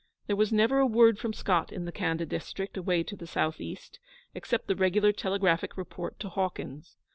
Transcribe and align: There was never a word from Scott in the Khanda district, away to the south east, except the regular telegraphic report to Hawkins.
There 0.25 0.35
was 0.35 0.51
never 0.51 0.79
a 0.79 0.87
word 0.87 1.19
from 1.19 1.31
Scott 1.31 1.71
in 1.71 1.85
the 1.85 1.91
Khanda 1.91 2.25
district, 2.25 2.75
away 2.75 3.03
to 3.03 3.15
the 3.15 3.27
south 3.27 3.61
east, 3.61 3.99
except 4.33 4.65
the 4.65 4.75
regular 4.75 5.11
telegraphic 5.11 5.77
report 5.77 6.19
to 6.21 6.29
Hawkins. 6.29 6.97